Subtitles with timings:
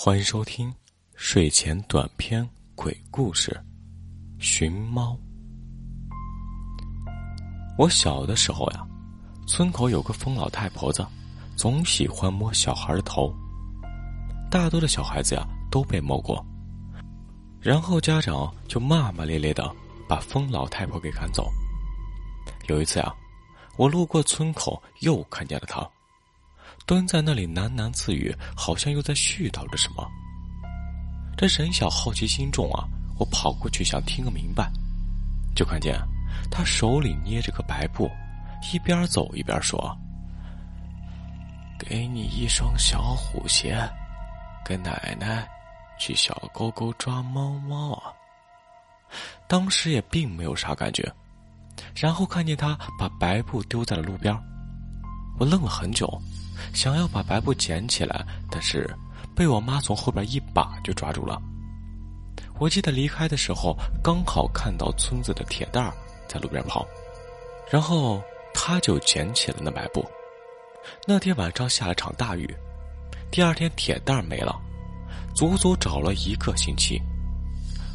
[0.00, 0.72] 欢迎收听
[1.16, 3.50] 睡前短篇鬼故事
[4.40, 5.10] 《寻猫》。
[7.76, 8.86] 我小的时候呀，
[9.48, 11.04] 村口有个疯老太婆子，
[11.56, 13.34] 总喜欢摸小孩的头。
[14.48, 16.46] 大多的小孩子呀都被摸过，
[17.60, 19.68] 然后家长就骂骂咧咧的
[20.08, 21.50] 把疯老太婆给赶走。
[22.68, 23.12] 有一次呀，
[23.76, 25.84] 我路过村口，又看见了她。
[26.88, 30.10] 蹲在那里喃喃自语，好像又在絮叨着什么。
[31.36, 32.88] 这人小好奇心重啊，
[33.18, 34.72] 我跑过去想听个明白，
[35.54, 36.00] 就看见
[36.50, 38.10] 他手里捏着个白布，
[38.72, 39.94] 一边走一边说
[41.78, 43.78] ：“给你一双小虎鞋，
[44.64, 45.46] 跟奶奶
[45.98, 48.14] 去小沟沟抓猫猫啊。”
[49.46, 51.06] 当时也并没有啥感觉，
[51.94, 54.34] 然后看见他把白布丢在了路边，
[55.38, 56.10] 我愣了很久。
[56.72, 58.88] 想要把白布捡起来，但是
[59.34, 61.40] 被我妈从后边一把就抓住了。
[62.58, 65.92] 我记得离开的时候，刚好看到村子的铁蛋儿
[66.26, 66.86] 在路边跑，
[67.70, 68.20] 然后
[68.52, 70.04] 他就捡起了那白布。
[71.06, 72.48] 那天晚上下了场大雨，
[73.30, 74.58] 第二天铁蛋儿没了，
[75.34, 77.00] 足足找了一个星期。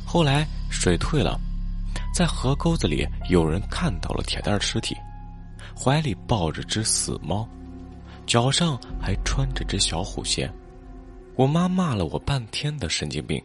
[0.05, 1.39] 后来水退了，
[2.13, 4.95] 在河沟子里有人看到了铁蛋儿尸体，
[5.75, 7.47] 怀里抱着只死猫。
[8.25, 10.51] 脚上还穿着只小虎鞋，
[11.35, 13.43] 我妈骂了我半天的神经病。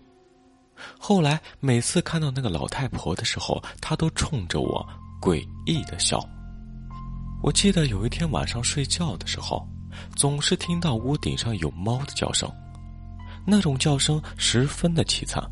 [0.98, 4.87] 后来每次看到那个老太婆的时候，她都冲着我
[5.21, 6.25] 诡异的笑。
[7.43, 9.67] 我记得有一天晚上睡觉的时候，
[10.15, 12.51] 总是听到屋顶上有猫的叫声，
[13.45, 15.43] 那种叫声十分的凄惨，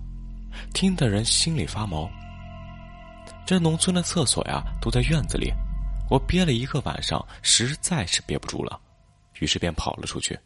[0.72, 2.08] 听的人心里发毛。
[3.44, 5.52] 这农村的厕所呀都在院子里，
[6.10, 8.80] 我憋了一个晚上，实在是憋不住了。
[9.38, 10.38] 于是便跑了出去，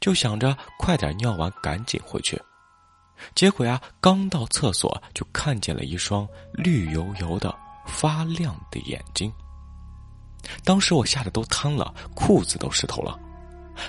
[0.00, 2.40] 就想着快点尿完赶紧回去。
[3.34, 7.54] 结果呀，刚到厕所就看见了一双绿油油的、
[7.86, 9.30] 发亮的眼睛。
[10.64, 13.18] 当时我吓得都瘫了，裤子都湿透了，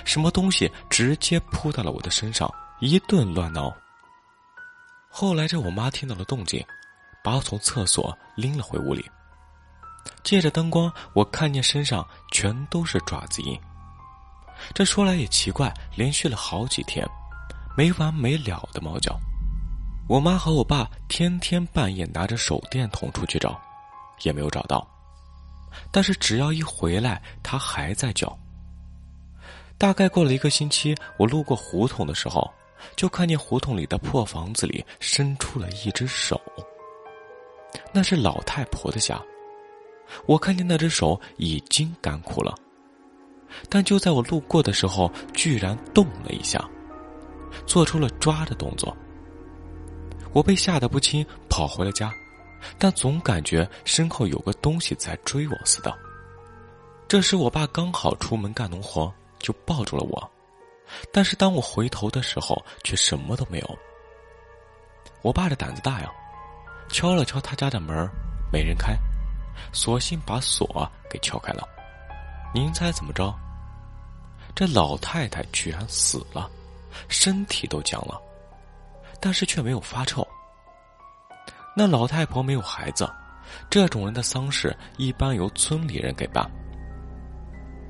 [0.04, 3.74] 什么东西直接扑到了我的身上，一顿乱挠。
[5.08, 6.62] 后来这我妈听到了动静，
[7.24, 9.10] 把我从厕所拎了回屋里。
[10.22, 13.58] 借着灯光，我看见身上全都是爪子印。
[14.74, 17.06] 这说来也奇怪，连续了好几天，
[17.76, 19.18] 没完没了的猫叫。
[20.08, 23.60] 我妈和我爸天天半夜拿着手电筒出去找，
[24.22, 24.86] 也没有找到。
[25.90, 28.36] 但是只要一回来，它还在叫。
[29.78, 32.48] 大概过了一个星期，我路过胡同的时候，
[32.94, 36.40] 就看见胡同里的破房子里伸出了一只手。
[37.92, 39.20] 那是老太婆的家。
[40.26, 42.54] 我看见那只手已经干枯了。
[43.68, 46.62] 但就在我路过的时候，居然动了一下，
[47.66, 48.96] 做出了抓的动作。
[50.32, 52.12] 我被吓得不轻，跑回了家，
[52.78, 55.96] 但总感觉身后有个东西在追我似的。
[57.06, 60.30] 这时，我爸刚好出门干农活，就抱住了我。
[61.12, 63.78] 但是当我回头的时候，却什么都没有。
[65.20, 66.10] 我爸的胆子大呀，
[66.88, 68.08] 敲了敲他家的门，
[68.50, 68.96] 没人开，
[69.72, 71.68] 索性把锁给撬开了。
[72.54, 73.34] 您猜怎么着？
[74.54, 76.50] 这老太太居然死了，
[77.08, 78.20] 身体都僵了，
[79.18, 80.26] 但是却没有发臭。
[81.74, 83.10] 那老太婆没有孩子，
[83.70, 86.46] 这种人的丧事一般由村里人给办。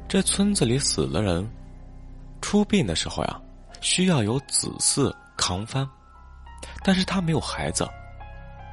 [0.08, 1.44] 这村子里死了人，
[2.40, 3.40] 出殡的时候呀，
[3.80, 5.88] 需要有子嗣扛幡，
[6.84, 7.84] 但是他没有孩子，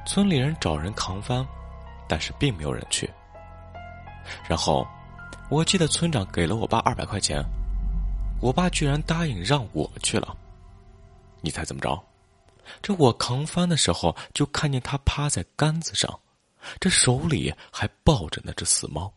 [0.06, 1.44] 村里人找人扛幡，
[2.06, 3.10] 但是并没有人去。
[4.48, 4.86] 然后。
[5.50, 7.44] 我记得村长给了我爸二百块钱，
[8.40, 10.36] 我爸居然答应让我去了。
[11.40, 12.00] 你猜怎么着？
[12.80, 16.08] 这我扛翻的时候，就看见他趴在杆子上，
[16.78, 19.12] 这手里还抱着那只死猫。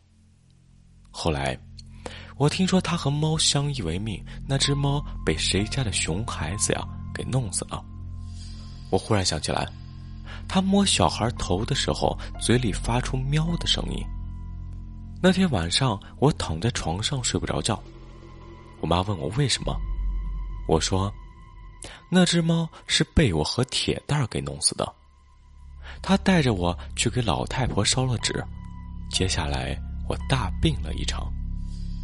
[1.11, 1.55] 后来，
[2.37, 6.83] 我听说他和猫相依为命，那只猫被谁家的熊孩子呀
[7.13, 7.85] 给弄死了。
[8.89, 9.71] 我忽然想起来，
[10.47, 14.03] 他摸小孩头的时候，嘴里发出喵的声音。
[15.25, 17.81] 那天晚上，我躺在床上睡不着觉。
[18.81, 19.73] 我妈问我为什么，
[20.67, 21.09] 我说
[22.11, 24.85] ：“那只猫是被我和铁蛋给弄死的。”
[26.03, 28.43] 他带着我去给老太婆烧了纸。
[29.09, 31.31] 接下来，我大病了一场。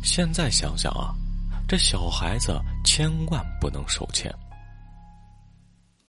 [0.02, 1.14] 现在想想啊，
[1.68, 4.34] 这小孩子千万不能收钱。